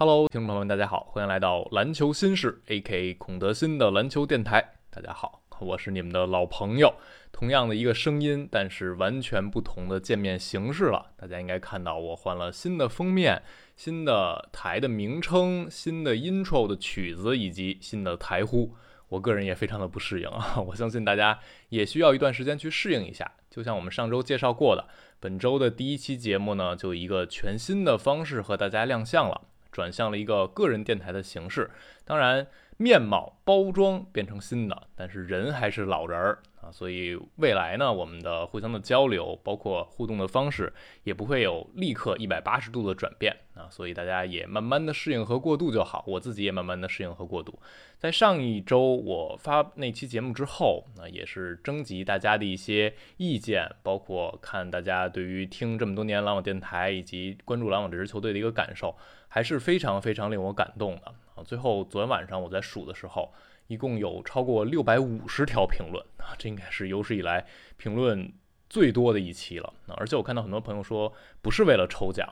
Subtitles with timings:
[0.00, 3.14] Hello，听众朋友们，大家好，欢迎来到篮球新事，A.K.A.
[3.14, 4.74] 孔德新的篮球电台。
[4.90, 6.94] 大家好，我是你们的老朋友，
[7.32, 11.06] 同样的一个声音，但是完全不同的见面形式了。
[11.16, 13.42] 大家应该看到我换了新的封面、
[13.74, 18.72] 新的台的名称、新的 intro 的曲子以及新的台呼。
[19.08, 21.36] 我个人也非常的不适应啊， 我相信大家
[21.70, 23.28] 也需要一段时间去适应一下。
[23.50, 24.86] 就像我们上周介绍过的，
[25.18, 29.40] 本周的第一期节目呢，就一个全新的方式和大家亮相了。
[29.70, 31.70] 转向了一个个人电台的形式，
[32.04, 47.58] 当然面貌包装变成新的，但是人还是老人儿啊，所以未来呢，我们的互相的交流，包括互动的方式，也不会有立刻一百八十度的转变啊，所以大家也慢慢的适应和过渡就好，我自己也慢慢的适应和过渡。
[47.98, 58.96] 在上一周我发那期节目之后，那也是征集大家的一些意见，包括看大家对于听这么多年篮网电台以及关注篮网这支球队的一个感受。
[59.28, 61.44] 还是非常非常令我感动的啊！
[61.44, 63.32] 最后昨天晚上我在数的时候，
[63.66, 68.32] 一共有超过六百五十条评论啊，这应该是有史以来评论
[68.68, 69.72] 最多的一期了。
[69.96, 72.26] 而且我看到很多朋友说，不是为了抽奖，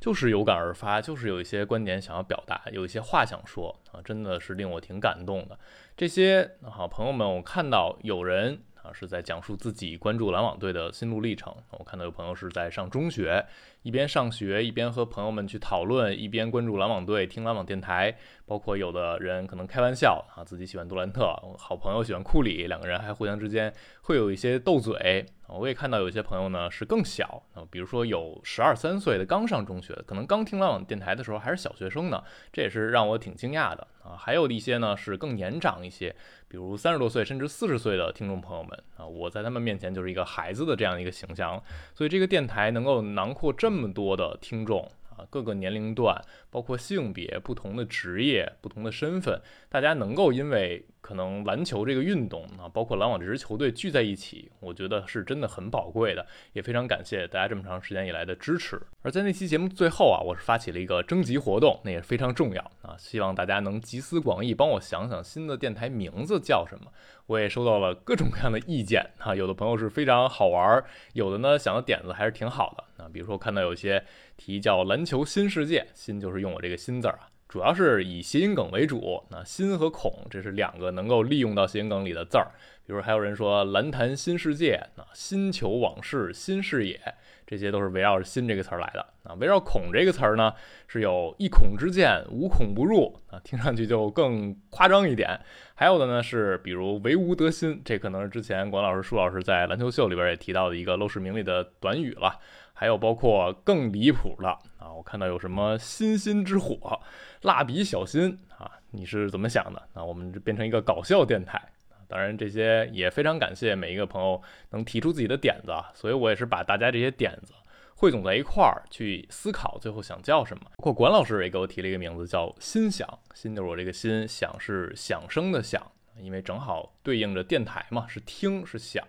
[0.00, 5.58] 就是有感而发，就是有一些观点想要表达，有一些话想说啊，真的是令我挺感动的。
[5.96, 8.62] 这些好朋友们，我看到有人。
[8.82, 11.54] 啊，是在讲述自己关注篮网队的心路历程。
[11.70, 13.44] 我看到有朋友是在上中学，
[13.82, 18.16] 一边上学一边和朋友们去讨论，一边关注篮网队，听篮网电台。
[18.46, 21.24] 包括有的人可能开玩笑啊，自己喜欢杜兰特，
[21.56, 25.24] 好朋友喜欢库里，两个人还互相之间会有一些斗嘴。
[25.52, 34.16] 我也看到有些朋友呢是更小啊，比如说有十二三岁的刚上中学，可能刚听浪网电台的时候还是小学生呢，这也是让我挺惊讶的啊。
[34.16, 36.14] 还有一些呢是更年长一些，
[36.48, 41.62] 比如三十多岁甚至四十岁的听众朋友们啊，我在他们面前就是一个孩子的这样一个形象，
[41.94, 44.90] 所以这个电台能够囊括这么多的听众。
[45.28, 46.16] 各个年龄段，
[46.50, 58.80] 包括性别、不同的职业、不同的身份，大家能够因为可能篮球这个运动啊，包括篮网这支球队聚在一起，我觉得是真的很宝贵的，也非常感谢大家这么长时间以来的支持。
[59.02, 66.92] 而在那期节目最后啊，我是发起了一个征集活动，那也非常重要啊，希望大家能集思广益，帮我想想新的电台名字叫什么。
[67.26, 74.04] 我也收到了各种各样的意见啊，有的朋友是非常好玩，有的呢想的点子还是挺好的啊，比如说看到有些
[74.40, 82.50] 题叫篮球新世界，新就是用我这个新字儿啊，主要是以谐音梗为主，那新和孔这是两个能够利用到谐音梗里的字儿，
[82.86, 86.98] 比如还有人说篮坛新世界，那新球往事新视野。
[87.46, 90.54] 这些都是围绕着“新”这个词儿来的啊，围绕“孔”这个词儿呢，
[90.86, 95.36] 是有一孔之见，无孔不入啊，听上去就更夸张一点。
[95.74, 102.38] 还有的呢是，比如“唯吾德馨”，这可能是之前管老师、舒老师在篮球秀里边也提到的一个陋室铭里的短语了。
[102.80, 104.48] 还有包括更离谱的
[104.78, 106.98] 啊，我看到有什么“星星之火”、
[107.44, 109.88] “蜡笔小新”啊，你是怎么想的？
[109.92, 111.60] 那我们变成一个搞笑电台。
[112.08, 117.52] 当然，这些也非常感谢每一个朋友能提出自己的点子，所以我也是把大家这些点子
[117.94, 120.62] 汇总在一块儿去思考，最后想叫什么。
[120.78, 125.86] 包括管老师也给我提了一个名字，叫“心想”，心就是我这个心，想是响声的响，
[126.18, 129.04] 因为正好对应着电台嘛，是听是响，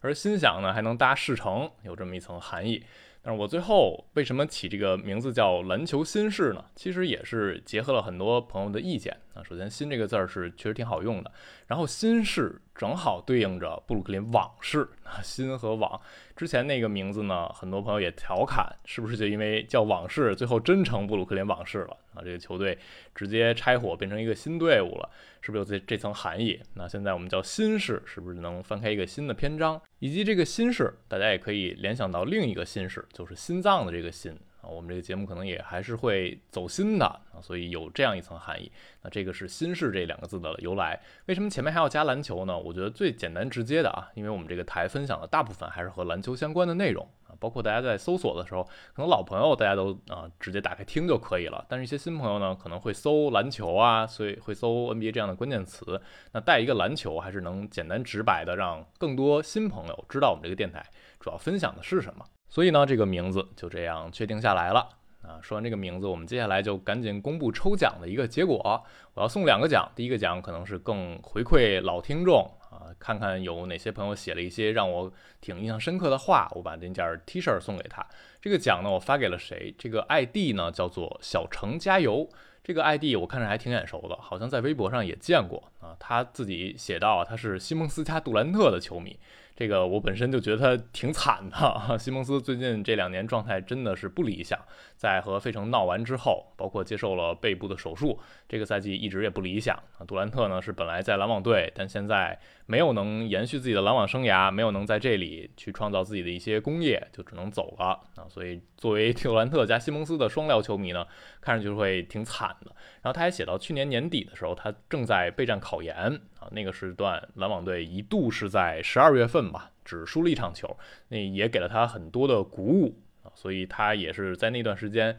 [0.00, 2.84] 而心想呢还能搭事成，有这么一层含义。
[3.22, 6.64] 但是我最后为什么起这个名字叫篮球新事呢？
[6.74, 9.42] 其实也是结合了很多朋友的意见啊。
[9.42, 11.30] 首先，“新”这个字儿是确实挺好用的，
[11.66, 16.00] 然后“新事”正好对应着布鲁克林往事啊，“新”和“往”
[16.36, 22.22] 之前那个名字呢，很多朋友也调侃，是不是就因为叫往事，最后真成布鲁克林往事了啊？
[22.24, 22.76] 这个球队
[23.14, 25.08] 直接拆伙变成一个新队伍了，
[25.40, 26.60] 是不是有这这层含义？
[26.74, 29.80] 那现在我们叫新事，是不是能翻开一个新的篇章？
[29.98, 34.70] 以及这个新事，大家也可以联想到另一个新事，就是心脏的这个心啊。
[34.70, 38.72] 我们这个节目可能也还是会走心的啊，所以有这样一层含义。
[39.02, 40.98] 那这个是新事这两个字的由来。
[41.26, 42.58] 为什么前面还要加篮球呢？
[42.58, 47.34] 我觉得最简单直接的啊，因为我们这个台分享的大部分还是和篮球相关的内容啊。
[47.40, 48.62] 包括大家在搜索的时候，
[48.94, 51.64] 可能老朋友大家都啊直接打开听就可以了。
[51.68, 56.00] 但是，一些新朋友呢，可能会搜篮球啊，所以会搜 NBA 这样的关键词。
[56.32, 60.84] 那带一个篮球，还是能简单直白的让更多新朋友知道我们这个电台
[61.18, 62.24] 主要分享的是什么。
[62.52, 64.86] 所以呢，这个名字就这样确定下来了。
[65.22, 68.84] 啊，说完这个名字，我们接下来就赶紧公布抽奖的一个结果。
[69.14, 75.10] 我要送两个奖，第一个奖可能是更回馈老听众啊，看看有哪些朋友写了一些让我
[75.40, 78.06] 挺印象深刻的话，我把这件 T 恤送给他。
[78.38, 79.74] 这个奖呢，我发给了谁？
[79.78, 82.28] 这个 ID 呢叫做小程加油。
[82.62, 85.96] 这个 ID 我看着还挺眼熟的，好像在微博上也见过啊。
[85.98, 89.18] 他自己写到他是西蒙斯加杜兰特的球迷。
[89.62, 94.58] 这个我本身就觉得他挺惨的，西蒙斯最近这两年状态真的是不理想，
[94.96, 98.18] 在和费城闹完之后，包括接受了背部的手术，
[98.48, 99.78] 这个赛季一直也不理想。
[100.04, 102.36] 杜兰特呢是本来在篮网队，但现在
[102.66, 108.26] 没有能延续自己的篮网生涯，没有能在这里去创造自己的一些功业，就只能走了啊。
[108.28, 111.06] 所以作为杜兰特加西蒙斯的双料球迷呢，
[111.40, 112.74] 看上去会挺惨的。
[113.02, 115.94] 然后他还写到去年年底的时候，他正在备战考研
[116.40, 119.52] 啊，那个时段篮网队一度是在十二月份。
[119.52, 120.78] 吧，只输了一场球，
[121.08, 125.18] 那也给了他很多的鼓舞啊，所以他也是在那段时间，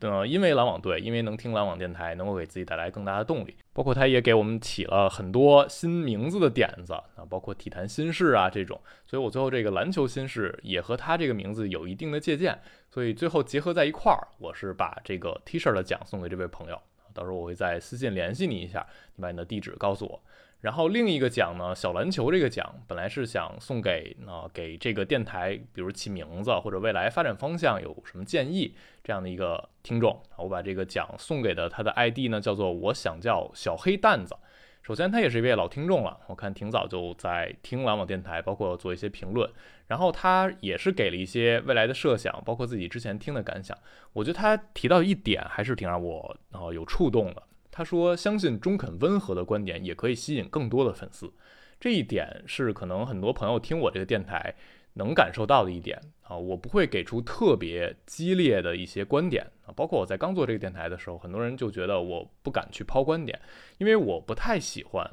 [0.00, 3.56] 呃，因为篮网队，因为能听篮网电台，能够给自己带来更大的动力。
[3.72, 8.80] 包括他也给我们起了很多新名字的点子啊，包括体坛新事啊这种。
[9.06, 12.58] 所以我最后这个篮球新事也和他这个名字有一定的借鉴，
[12.90, 16.80] 所以最后结合在一块儿，我是把这个 T 恤的奖送给这位朋友。
[17.14, 18.86] 到时候我会在私信联系你一下，
[19.16, 20.22] 你把你的地址告诉我。
[20.60, 28.74] 然后另一个奖呢，小篮球这个奖本来是想送给啊，给这个电台，比如起名字或者未来发展方向有什么建议
[29.04, 34.34] 这样的一个听众，我把这个奖送给的他的 ID 呢，叫做我想叫小黑蛋子。
[34.82, 39.48] 首先他也是一位老听众了，我看挺早就在听篮网电台，包括做一些评论。
[39.86, 43.76] 然后他也是给了一些未来的设想，包括自己之前听的感想。
[44.12, 47.42] 我觉得他提到一点还是挺让我啊有触动的。
[47.78, 51.32] 他说：“相信中肯温和的观点也可以吸引更多的粉丝，
[51.78, 54.52] 这一点是可能很多朋友听我这个电台
[54.94, 56.36] 能感受到的一点啊。
[56.36, 63.40] 我不会给出特别激烈的一些观点啊，包括我在刚做这个电台的时候，很多人就觉得我不敢去抛观点，
[63.78, 65.08] 因为我不太喜欢。”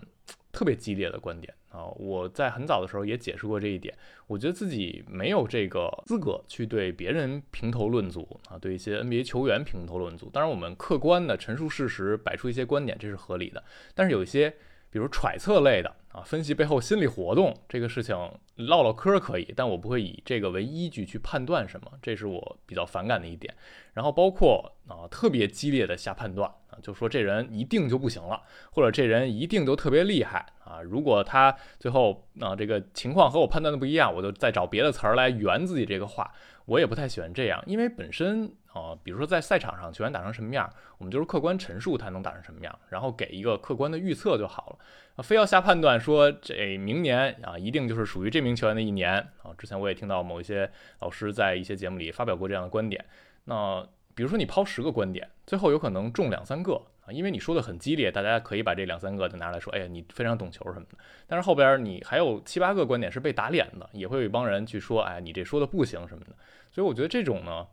[0.51, 1.85] 特别激烈的观点啊！
[1.97, 3.93] 我在很早的时候也解释过这一点。
[4.27, 10.29] 我觉得自己没有这个资格去对别人评头论足啊，对一些 NBA 球员评头论足。
[10.31, 13.61] 当然，我们客观的陈述事实，摆出一些观点，这是合理的。
[13.93, 14.55] 但是有一些，
[14.95, 18.15] 比如揣测类的啊，分析背后心理活动这个事情，
[18.55, 23.53] 唠唠嗑可以，但我不会以这个为依据去判断什么，这是我比较反感的一点。
[23.91, 26.79] 然后包括啊，特别激烈的下判断啊。
[26.81, 30.81] 就说这人一定就不行了，或者这人一定就特别厉害啊！
[30.81, 36.31] 如果他最后啊这个情况和我判断的不一样，我就再找别的词儿来圆自己这个话。
[36.67, 40.69] 我也不太喜欢这样，因为本身啊，比如说在赛场上球员打成什么样，
[40.99, 44.85] 我们就是客观陈述他能打成什么样，然后给一个客观的预测就好了。
[45.15, 49.49] 啊，非要下判断说这明年啊一定就是属于这名球员的一年啊！
[49.57, 50.69] 之前我也听到某一些
[50.99, 53.03] 老师在一些节目里发表过这样的观点，
[53.45, 53.87] 那。
[54.17, 60.97] 比如说你抛十个观点，最后有可能中两三个啊，因为你说的很激烈，大家可以把这两三个就拿来说，哎呀，你非常懂球什么的。
[61.27, 66.31] 但是后边你还有七八个观点是被打脸的，也会有一帮人去说，哎，你这说的不行什么的。
[66.71, 67.67] 所以我觉得这种呢，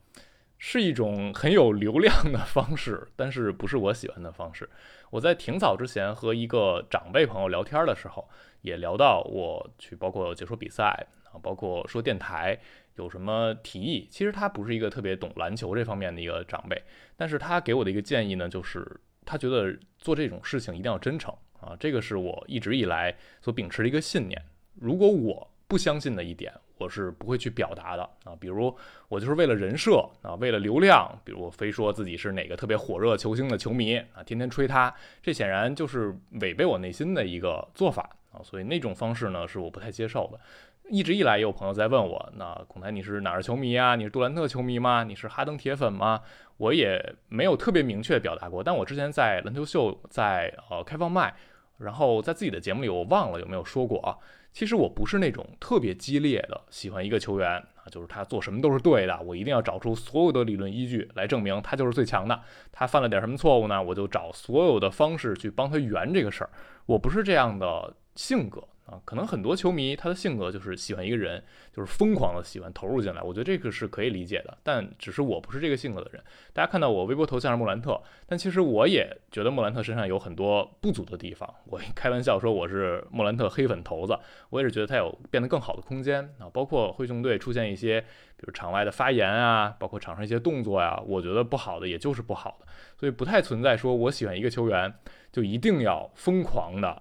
[0.64, 4.70] 是一种很有流量的方式，但是不是我喜欢的方式。
[5.10, 8.28] 我在挺早之前和一个长辈朋友聊天的时候，
[8.60, 12.56] 也聊到我去包括解说比赛啊，包括说电台。
[12.94, 14.06] 有什么提议？
[14.08, 16.80] 其实他不是一个特别懂篮球这方面的一个长辈，
[17.16, 18.86] 但是他给我的一个建议呢，就是
[19.24, 24.40] 他觉得做这种事情一定要真诚啊，这个是我一直以来所秉持的一个信念。
[24.74, 28.34] 如果我不相信的一点，我是不会去表达的啊。
[28.38, 28.76] 比如
[29.08, 34.92] 我就是为了人设啊，为了流量，比如非说自己是哪个特别火热球星的球迷啊，天天吹他，
[35.22, 38.42] 这显然就是违背我内心的一个做法啊。
[38.42, 40.40] 所以那种方式呢，是我不太接受的。
[40.90, 43.94] 一直以来也有朋友在问我，那孔台你是哪儿球迷啊？
[43.94, 45.04] 你是杜兰特球迷吗？
[45.04, 46.20] 你是哈登铁粉吗？
[46.58, 51.34] 我也没有特别明确表达过，但我之前在篮球秀在呃开放麦，
[51.78, 54.18] 然后在自己的节目里，我忘了有没有说过啊。
[54.52, 62.38] 其实我不是那种特别激烈的喜欢一个球员啊，就是他做什么都是对的，我一定要找出所有的理论依据来证明他就是最强的。
[62.70, 63.82] 他犯了点什么错误呢？
[63.82, 66.50] 我就找所有的方式去帮他圆这个事儿。
[66.86, 68.62] 我不是这样的性格。
[68.84, 73.22] 啊，可能很多球迷他的性格就是喜欢一个人，就是疯狂的喜欢投入进来。
[73.22, 76.22] 我觉得这个是可以理解的，但只是我不是这个性格的人。
[76.52, 81.48] 大家看到我微博头像是莫兰特，但其实我也觉得莫兰特身上有很多不足的地方。
[81.66, 84.18] 我开玩笑说我是莫兰特黑粉头子，
[84.50, 86.50] 我也是觉得他有变得更好的空间啊。
[86.52, 92.66] 包括灰熊队出现一些，比如场外的发言啊，包括场上一些动作呀，我觉得不好的也就是不好的，
[92.98, 94.92] 所以不太存在说我喜欢一个球员
[95.30, 97.00] 就一定要疯狂的。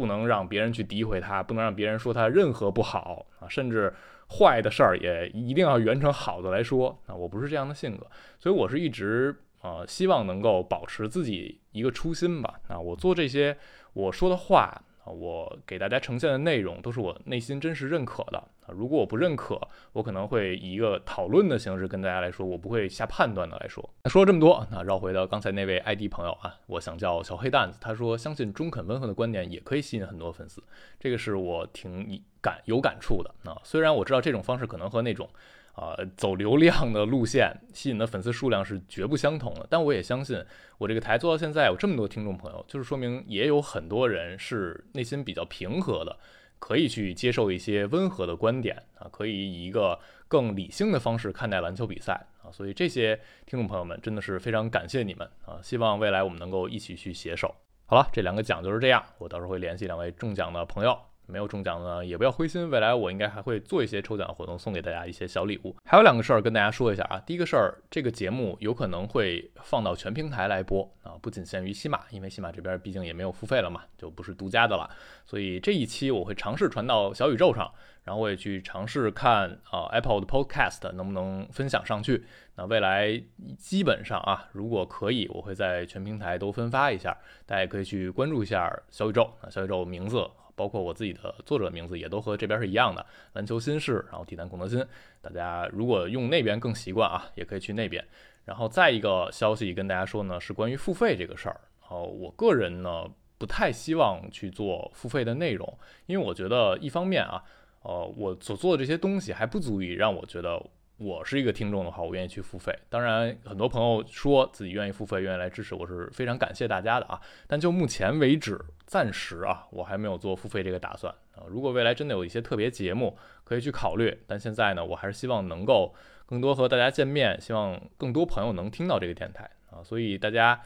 [0.00, 3.92] 不能让别人去诋毁他，不能让别人说他任何不好啊，甚至
[4.38, 7.14] 坏的事儿也一定要圆成好的来说啊。
[7.14, 8.06] 我不是这样的性格，
[8.38, 12.58] 所以我是一直啊希望能够保持自己一个初心吧。
[12.68, 13.54] 啊，我做这些
[13.92, 18.68] 我说的话，我给大家呈现的内容都是我内心真实认可的啊。
[18.68, 19.60] 如果我不认可，
[19.92, 23.88] 我可能会以一个讨论的形式跟大家来说，我不会下判断的来说。
[24.04, 30.62] 那说了这么多，那绕回到刚才那位 ID 朋友啊，我想叫小黑蛋子，他说相信中肯温和的观点也可以吸引很多粉丝，
[30.98, 33.60] 这个是我挺感有感触的啊。
[33.64, 35.28] 虽然我知道这种方式可能和那种。
[35.72, 40.44] 啊，走流量的路线吸引的粉丝数量是绝不相同的，但我也相信，
[40.78, 46.18] 我这个台做到现在有这么多听众朋友，就是说明也有很多人是内心比较平和的，
[46.58, 49.98] 可以去接受一些温和的观点啊，可以以一个
[50.28, 57.54] 更理性的方式看待篮球比赛啊，所以这些听众朋友们真的是非常感谢你们啊，希望未来我们能够一起去携手。
[57.86, 60.96] 好了，这两个奖就是这样，我到时候会联系两位中奖的朋友。
[61.30, 65.74] 没有中奖的呢，也不要灰心，未来我应该还会做一些抽奖活动，送给大家一些小礼物。
[65.84, 74.90] 还有两个事儿跟大家说一下啊，第一个事儿，这个节目有可能会放到全平台来播啊，不仅限于西马，因为西马这边毕竟也没有付费了嘛，就不是独家的了。
[75.24, 77.72] 所以这一期我会尝试传到小宇宙上，
[78.04, 82.24] 然后我也去尝试看啊 Apple 的 Podcast 能不能分享上去。
[82.56, 83.22] 那未来
[83.56, 90.28] 基本上啊，如果可以，我会在全平台都分发一下，大家也可以去关注一下小宇宙啊，小宇宙名字。
[90.60, 94.84] 包括我自己的作者名字也都和这边是一样的，篮球新事，然后体坛孔德新。
[95.22, 98.06] 大家如果用那边更习惯啊，也可以去那边。
[98.44, 101.58] 然后再一个消息跟大家说呢，是关于付费这个事儿。
[101.88, 103.06] 哦，我个人呢
[103.38, 107.42] 不太希望去做付费的内容，因为我觉得一方面啊，
[107.80, 110.62] 呃，我所做的这些东西还不足以让我觉得。
[111.00, 112.78] 我是一个听众的话，我愿意去付费。
[112.90, 117.18] 当然，很多朋友说自己愿意付费，愿意来支持，我是非常感谢大家的啊。
[117.46, 121.44] 但就目前为止，暂时啊，我还没有做付费这个打算啊。
[121.48, 124.14] 如果未来真的有一些特别节目，可以去考虑。
[124.26, 125.94] 但现在呢，我还是希望能够
[126.26, 129.82] 更多和大家见面，希望更多朋友能听到这个电台啊。
[129.82, 130.60] 所以大家。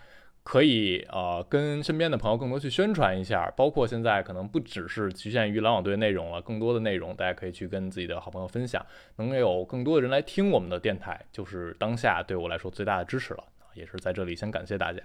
[0.45, 8.85] 可以呃跟身边的朋友更多去宣传一下，包括现在可能不只是局限于篮网队内容了，更多的内容大家可以去跟自己的好朋友分享，
[9.17, 15.01] 能有更多的人来听我们的电台，就是当下对我来说最大的支持了也是在这里先感谢大家。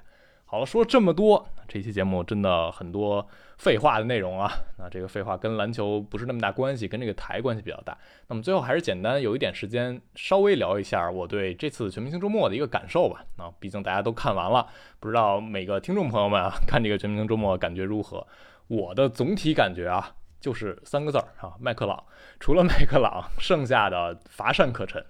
[0.52, 3.24] 好了，说这么多，这期节目真的很多
[3.60, 4.52] 废话的内容啊。
[4.80, 7.96] 那这个废话跟篮球不是那么大关系，跟这个台关系比较大。
[8.30, 13.24] 那么最后还是简单有一点时间，稍微聊一下我对这次全明星周末的一个感受吧。
[13.38, 14.66] 啊，毕竟大家都看完了，
[15.00, 18.26] 不知道每个听众朋友们啊看这个全明星周末感觉如何？
[18.66, 22.04] 我的总体感觉啊，就是三个字儿啊，麦克朗。
[22.40, 25.06] 除了麦克朗，剩下的乏善可陈。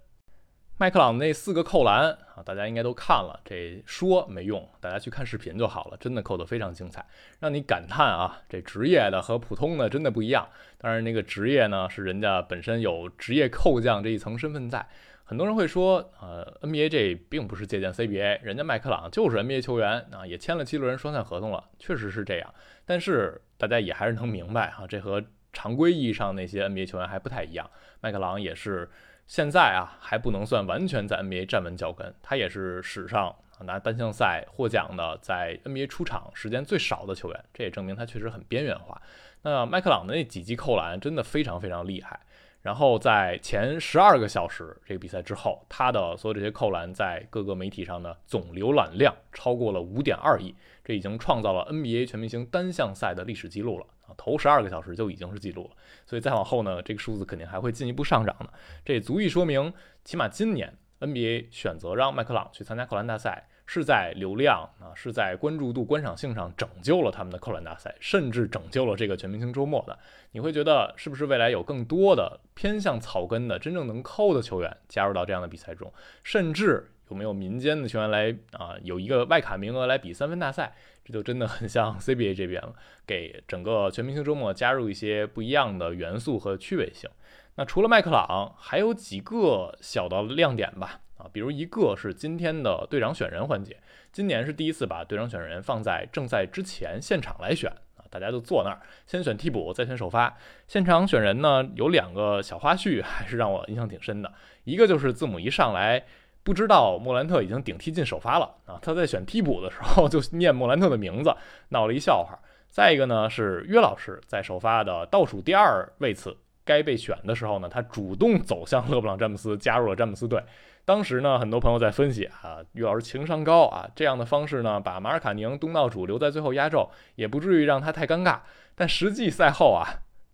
[0.82, 7.06] 麦克朗那四个扣篮啊，大家应该都看了，这说没用，大家去看视频就好了，真的扣得非常精彩，
[7.42, 10.48] 让你感叹啊，这职业的和普通的真的不一样。
[10.78, 14.88] 当然，那个职业呢，是人家本身有职业扣将这一层身份在。
[15.26, 22.56] 很多人会说，呃，NBA 这并不是借鉴 CBA，人家麦克朗就是 NBA 球员啊，也签了七六人双向合同了，确实是这样。
[22.86, 25.22] 但是大家也还是能明白啊，这和
[25.52, 27.70] 常规意义上那些 NBA 球员还不太一样，
[28.00, 28.90] 麦克朗也是。
[29.30, 39.00] 现在啊还不能算完全在 NBA 站稳脚跟，他也是史上拿单项赛获奖的，在 NBA 出场时间最少的球员，这也证明他确实很边缘化。
[39.44, 42.20] 那麦克朗的那几记扣篮真的非常非常厉害。
[42.64, 53.86] 然后在前十二个小时这个比赛之后，他的所有这些扣篮在各个媒体上的总浏览量超过了五点二亿，这已经创造了 NBA 全明星单项赛的历史记录了。
[54.18, 55.72] 头十二个小时就已经是记录了，
[56.06, 58.54] 所以再往后呢，这个数字肯定还会进一步上涨的。
[58.86, 59.74] 这也足以说明，
[60.04, 69.98] 起码今年 NBA 选择让麦克朗去参加扣篮大赛，是在流量啊，是在关注度、观赏性上拯救了他们的扣篮大赛，甚至拯救了这个全明星周末的。
[70.32, 75.92] 你会觉得，是不是未来有更多的偏向草根的、真正能扣的球员加入到这样的比赛中，
[76.24, 76.92] 甚至？
[77.10, 78.76] 有没有民间的球员来啊？
[78.84, 80.74] 有一个外卡名额来比三分大赛，
[81.04, 82.74] 这就真的很像 CBA 这边了，
[83.06, 87.10] 给整个全明星周末加入一些不一样的元素和趣味性。
[87.56, 91.02] 那除了麦克朗，还有几个小的亮点吧？
[91.18, 93.76] 啊，比如一个是今天的队长选人环节，
[94.12, 100.38] 今年是第一次把队长选人放在正赛之前现场来选啊，大家都坐那儿，先选替补，再选首发。
[100.68, 104.32] 现场选人呢，有两个小花絮，还是让我印象挺深的，
[104.64, 106.06] 一个就是字母一上来。
[106.44, 108.80] 不知道莫兰特已经顶替进首发了啊！
[108.82, 111.32] 他在选替补的时候就念莫兰特的名字，
[111.70, 112.40] 闹了一笑话。
[112.70, 120.44] 再一个呢，是约老师在首发的倒数第二位次该被选的时候呢，他主动走向勒布朗詹姆斯，加入了詹姆斯队。
[120.86, 128.40] 当时呢，很多朋友在分析啊，约老师情商高啊，这样的方式呢，把马尔卡宁东道主留在最后压轴，也不至于让他太尴尬。
[128.76, 129.86] 但实际赛后啊，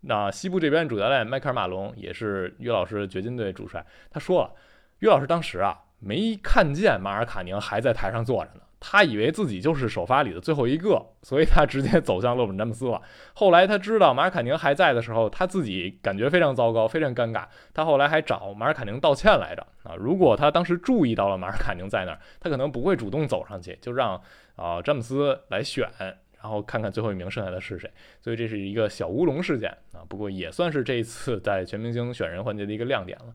[0.01, 4.51] 那西部这边主教练迈克尔马龙也是约老师掘金队主帅，他说了，
[4.99, 5.81] 约老师当时啊。
[6.05, 13.01] 没看见马尔卡宁还在台上坐着呢，他以为自己就是首发里的最后一个，所以他直接走向勒布詹姆斯了。
[13.33, 17.45] 后来他知道马尔卡宁还在的时候，他自己感觉非常糟糕，非常尴尬。
[17.73, 19.95] 他后来还找马尔卡宁道歉来着啊！
[19.97, 24.21] 如果他当时注意到了马尔卡宁在那儿，他可能不会主动走上去，就让
[24.55, 25.89] 啊詹姆斯来选。
[26.39, 27.89] 然后看看最后一名剩下的是谁，
[28.21, 30.05] 所以这是一个小乌龙事件啊。
[30.07, 33.33] 不过也算是这一次在全明星选人环节的一个亮点了。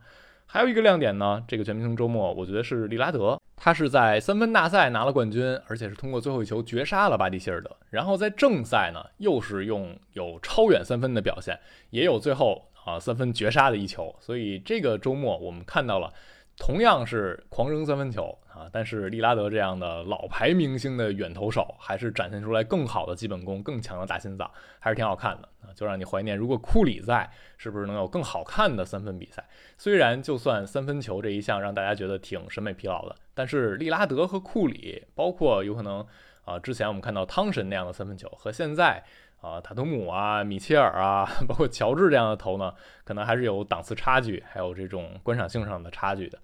[0.53, 7.71] 还有一个亮点呢，这个全明星周末，我觉得是利拉德，他是在三分大赛拿了冠军，而且是通过最后一球绝杀了巴蒂希尔德。
[7.91, 11.57] 然后在正赛呢，又是用有超远三分的表现，
[11.91, 14.13] 也有最后啊三分绝杀的一球。
[14.19, 16.13] 所以这个周末我们看到了。
[16.61, 24.49] 同样是狂扔三分球啊，但是利拉德这样的老牌明星的远投手，还是展现出来更好的基本功、更强的大心脏，
[24.79, 25.73] 还是挺好看的啊！
[25.75, 29.43] 就让你怀念，如果库里在，是不是能有更好看的三分比赛？
[29.79, 36.07] 虽然就算三分球这一项让大家觉得挺审美疲劳的，但是利拉德和库里，包括有可能
[36.45, 39.03] 啊，之前我们看到汤神那样的三分球，和现在。
[39.41, 42.75] 啊，塔图姆啊，米切尔啊， 包括乔治这样的头呢，
[43.05, 46.39] 可能还是有档次差距，还有这种观赏性上的差距的。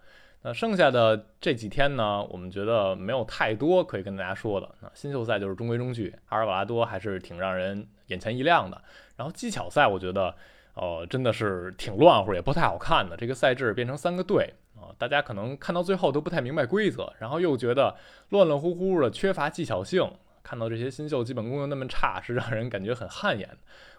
[0.46, 4.74] 那剩下的这几天呢，我们觉得没有太多可以跟大家说的。
[4.80, 8.80] 那新秀赛就是中规中矩，阿尔瓦拉多还是挺让人眼前一亮的。
[9.16, 10.32] 然后技巧赛，我觉得，
[10.74, 13.16] 呃，真的是挺乱乎，也不太好看的。
[13.16, 17.96] 这个赛制变成三个队啊，大家可能看到最后都不太明白规则，然后又觉得
[18.28, 20.08] 乱乱乎乎的，缺乏技巧性。
[20.44, 23.50] 看到这些新秀基本功又那么差，是让人感觉很汗颜。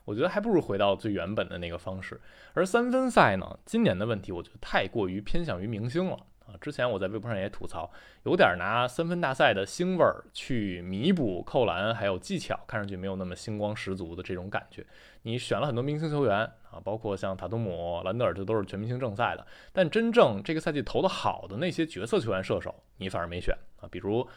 [0.06, 2.22] 我觉得还不如回到最原本的那个方式。
[2.54, 6.58] 而三分赛呢，今年的问题我觉得太过于偏向于明星了啊。
[6.60, 7.92] 之前我在微博上也吐槽，
[8.24, 14.86] 有点拿三分大赛的腥味儿去弥补扣篮还有技巧，看上去没有那么星光十足的这种感觉。
[15.22, 16.40] 你选了很多明星球员
[16.72, 19.46] 啊，包括像塔图姆、兰德尔，这都是全明星正赛的。
[19.72, 24.28] 但真正这个赛季投的好的那些角色球员射手，你反而没选啊，比如。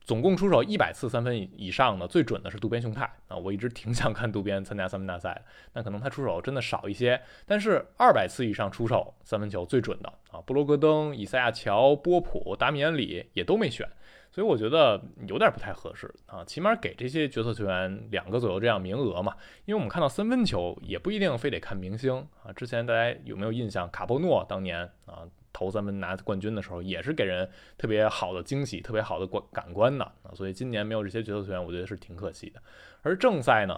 [0.00, 3.04] 总共出手一百次三分以上的最准的是渡边雄太。
[3.28, 5.42] 啊，我一直挺想看渡边参加三分大赛的，
[5.74, 10.12] 那可能他出手真的少一些，但是二百次以上出手三分球最准的。
[10.30, 13.88] 啊，布罗格登、以赛亚乔、波普、达米安里也都没选，
[14.30, 16.12] 所以我觉得有点不太合适。
[16.26, 22.26] 啊，起码给这些角色球员两个左右这样名额嘛，因为我们看到三分球也不一定非得看明星。
[22.44, 25.26] 啊，之前大家有没有印象卡波诺当年啊？
[25.60, 27.46] 投三分拿冠军的时候，也是给人
[27.76, 32.62] 特别好的惊喜，特别好的感感官的啊，所以今年没有这些角色球员，我觉得是挺可惜的。
[33.02, 33.76] 而正赛呢，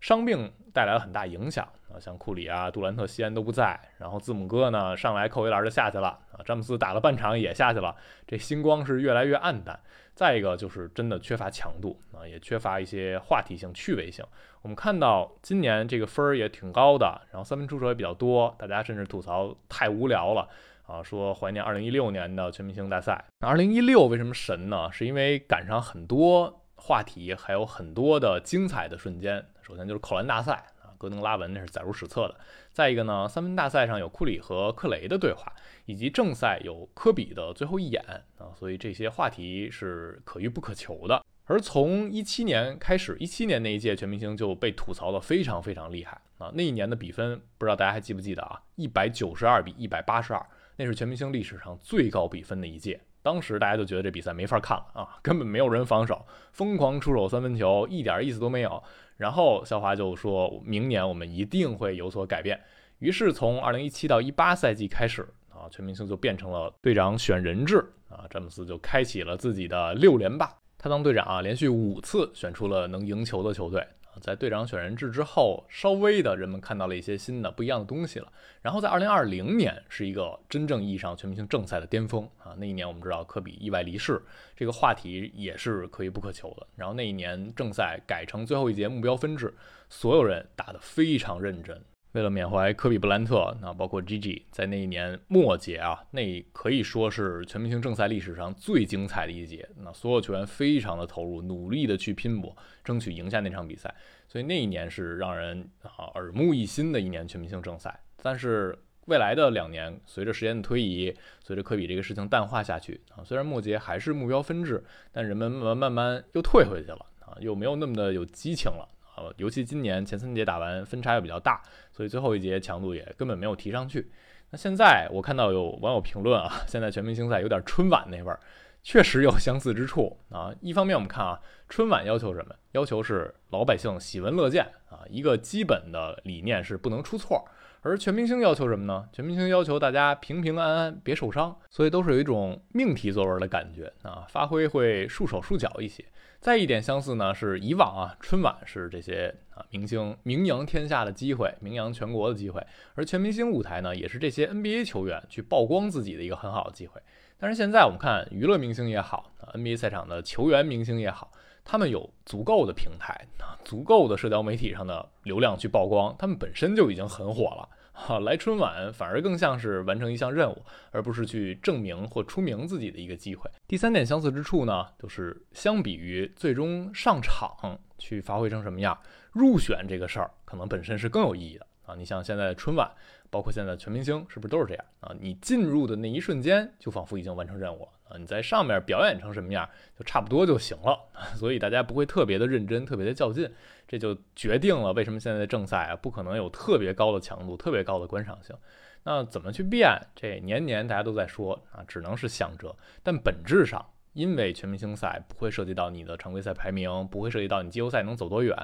[0.00, 7.94] 伤病带来了很大影响啊，像库里啊、杜兰特、西安都不在，然后字母哥呢上来扣一篮就下去了啊，詹姆斯打了半场也下去了，
[8.26, 9.78] 这星光是越来越暗淡。
[10.14, 14.24] 再一个就是真的缺乏强度啊，也缺乏一些话题性、趣味性。
[14.62, 20.48] 我们看到今年这个分儿也挺高的，然后三分出手也比较多，大家甚至吐槽太无聊了。
[20.88, 23.22] 啊，说怀念二零一六年的全明星大赛。
[23.40, 24.90] 二零一六为什么神呢？
[24.90, 29.44] 是因为赶上很多话题，还有很多的精彩的瞬间。
[29.60, 32.40] 首先就是扣篮大赛啊，戈登拉文那是载入史册的。
[32.72, 35.52] 再一个呢，三分大赛上有库里和克雷的对话，
[35.84, 38.02] 以及正赛有科比的最后一眼
[38.38, 41.22] 啊，所以这些话题是可遇不可求的。
[41.44, 46.50] 而从一七年开始，一七年那一届全明星就被吐槽的非常非常厉害啊。
[46.54, 48.62] 那一年的比分不知道大家还记不记得啊？
[48.76, 50.46] 一百九十二比一百八十二。
[50.78, 58.80] 那是全明星历史上最高比分的一届，当时大家就觉得这比赛没法看了啊，根本没有人防守，疯狂出手三分球，一点意思都没有。
[59.16, 62.60] 然后肖华就说明年我们一定会有所改变。
[63.00, 73.84] 于是从二零一七到一八赛季开始啊，全明星就变成了队长选人制啊，詹姆斯就开启了自己的六连霸，他当队长啊，连续五次选出了能赢球的球队。
[74.20, 78.32] 在队长选人制之后，稍微的人们看到了一些新的不一样的东西了。
[78.62, 82.54] 然后在二零二零年是一个真正意义上全明星正赛的巅峰啊！
[82.58, 84.20] 那一年我们知道科比意外离世，
[84.56, 86.66] 这个话题也是可遇不可求的。
[86.76, 89.54] 然后那一年正赛改成最后一节目标分制，
[89.88, 91.80] 所有人打得非常认真。
[92.12, 99.68] 为了缅怀科比布兰特，那包括 Gigi，在那一年末节啊，那可以说是全明星正赛历史上最精彩的一节。
[99.76, 103.94] 那所有球员非常的投入，努力的去拼搏，争取赢下那场比赛。
[104.26, 108.00] 所以那一年是让人啊耳目一新的一年全明星正赛。
[108.22, 118.88] 但是未来的两年，随着时间的推移，随着科比这个事情淡化下去啊，虽然末节还是目标分制，但人们慢慢慢慢又退回去了啊，又没有那么的有激情了。
[119.18, 124.10] 呃，尤其今年前三节打完分差又比较大，所以最后一节强度也根本没有提上去。
[124.50, 128.40] 那现在我看到有网友评论啊，现在全明星赛有点春晚那味儿，
[128.82, 130.54] 确实有相似之处啊。
[130.60, 132.54] 一方面我们看啊，春晚要求什么？
[132.72, 137.46] 要求是老百姓喜闻乐见啊，一个基本的理念是不能出错。
[137.80, 139.08] 而全明星要求什么呢？
[139.12, 146.04] 全明星要求大家平平安安，别受伤，所以都是有一种命题作文的感觉啊，发挥会束手束脚一些。
[146.40, 157.00] 再一点相似呢，是以往啊春晚是这些啊明星名扬天下的机会，名扬全国的机会，而全明星舞台呢，也是这些 NBA 球员去曝光自己的一个很好的机会。
[157.38, 161.32] 但是现在我们看娱乐明星也好，NBA 赛场的球员明星也好，
[161.64, 167.68] 他们有足够的平台啊，足够的社交媒体上的流量去曝光，他们本身就已经很火了。
[167.98, 173.50] 哈， 来春晚反而更像是完成一项任务，而不是去证明或出名自己的一个机会。
[173.66, 178.96] 第三点相似之处呢，就是相比于最终上场去发挥成什么样，
[179.32, 181.94] 入选这个事儿可能本身是更有意义的啊。
[181.96, 182.88] 你像现在春晚，
[183.30, 185.12] 包括现在全明星，是不是都是这样啊？
[185.18, 187.88] 你进入的那一瞬间，就仿佛已经完成任务了。
[188.08, 189.68] 啊，你在上面表演成什么样，
[189.98, 190.98] 就差不多就行了，
[191.36, 193.50] 所以大家不会特别的认真，特别的较劲，
[193.86, 198.56] 这就决定了为什么现在的正赛啊，不可能有特别高的强度，特别高的观赏性。
[199.04, 199.98] 那怎么去变？
[200.14, 202.76] 这年年大家都在说啊，只能是想着。
[203.02, 208.54] 但本质上，因为全明星赛不会涉及到你的常规赛排名，不会涉及到你季后赛能走多远。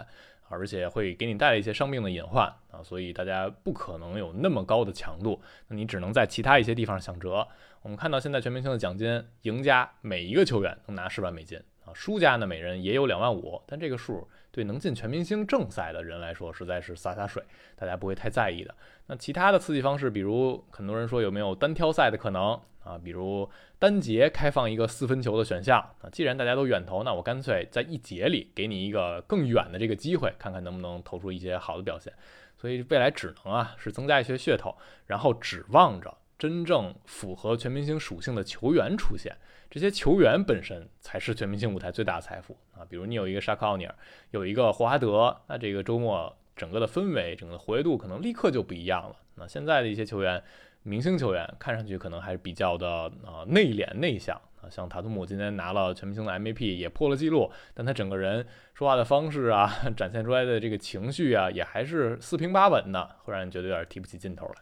[0.48, 7.46] 而且会给你带来一些伤病的隐患啊，所以大家不可能有那么高的强度，那你只能在其他一些地方想辙。
[7.83, 17.42] 我们看到现在全明星的奖金，赢家每一个球员能拿十万美金啊，输家呢每人也有两万五，但这个数对能进全明星正赛的人来说实在是洒洒水，
[17.76, 18.74] 大家不会太在意的。
[19.07, 22.61] 那其他的刺激方式，比如很多人说有没有单挑赛的可能？
[22.85, 32.12] 啊，比如单节开放一个四分球的选项啊，既然大家都远投，那我干脆在一节里给你一个更远的这个机会，看看能不能投出一些好的表现。
[32.57, 39.35] 所以未来只能啊是增加一些噱头，然后指望着真正符合全明星属性的球员出现。
[39.70, 42.85] 这些球员本身才是全明星舞台最大的财富啊。
[42.88, 43.94] 比如你有一个沙克奥尼尔，
[44.31, 49.16] 有一个霍华德，那这个周末整个的氛围、整个的活跃度可能立刻就不一样了。
[49.37, 50.42] 那现在的一些球员。
[50.85, 64.55] 明星球员看上去可能还是比较的啊内敛内向啊，像塔图姆今天拿了全明星的 MVP 也破了记录，但他整个人说话的方式啊， 展现出来的这个情绪啊，也还是四平八稳的，会让人觉得有点提不起劲头来。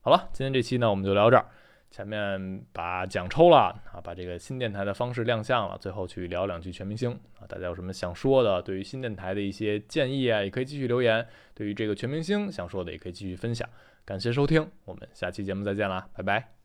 [0.00, 1.44] 好了，今天这期呢我们就聊这儿，
[1.90, 3.56] 前面把奖抽了
[3.92, 13.68] 啊，把这个新电台的方式亮相了，最后去聊两句全明星啊，大家有什么想说的，对于新电台的一些建议啊，也可以继续留言，对于这个全明星想说的也可以继续分享。
[14.08, 16.57] 感谢收听，我们下期节目再见啦，拜拜。